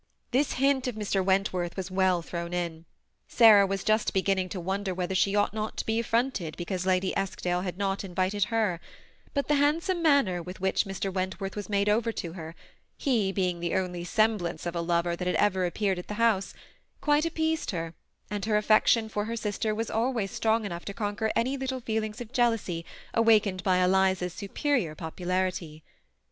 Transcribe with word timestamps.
This 0.31 0.53
hint 0.53 0.87
of 0.87 0.95
Mr. 0.95 1.23
Wentworth's 1.23 1.75
was 1.77 1.91
well 1.91 2.23
thrown 2.23 2.55
in. 2.55 2.85
Sarah 3.27 3.67
was 3.67 3.83
just 3.83 4.15
beginning 4.15 4.49
to 4.49 4.59
wonder 4.59 4.95
whether 4.95 5.13
she 5.13 5.35
ought 5.35 5.53
not 5.53 5.77
to 5.77 5.85
be 5.85 5.99
affronted 5.99 6.57
because 6.57 6.87
Lady 6.87 7.15
Eskdale 7.15 7.61
had 7.61 7.77
not 7.77 8.03
in* 8.03 8.15
Tited 8.15 8.45
her; 8.45 8.79
but 9.35 9.47
the 9.47 9.53
handsome 9.61 10.01
manner 10.01 10.41
with 10.41 10.59
which 10.59 10.85
Mr. 10.85 11.13
Wentworth 11.13 11.55
was 11.55 11.69
made 11.69 11.87
over 11.87 12.11
to 12.13 12.33
her— 12.33 12.55
he 13.07 13.31
being 13.31 13.59
the 13.59 13.73
onlj 13.73 14.07
semblance 14.07 14.65
of 14.65 14.75
a 14.75 14.81
loyer 14.81 15.15
that 15.15 15.27
had 15.27 15.35
ever 15.35 15.67
appeared 15.67 15.99
at 15.99 16.07
the 16.07 16.15
house— 16.15 16.55
quite 16.99 17.23
appeased 17.27 17.69
her, 17.69 17.93
and 18.31 18.45
her 18.45 18.57
affection 18.57 19.07
for 19.07 19.25
her 19.25 19.35
sister 19.35 19.75
was 19.75 19.91
always 19.91 20.31
strong 20.31 20.65
enough 20.65 20.83
to 20.83 20.95
conquer 20.95 21.31
any 21.35 21.57
little 21.57 21.79
feelings 21.79 22.19
of 22.19 22.33
jealousy 22.33 22.83
awakened 23.13 23.61
by 23.63 23.77
Eliza's 23.77 24.33
superior 24.33 24.95
pop* 24.95 25.17
ularity. 25.17 25.83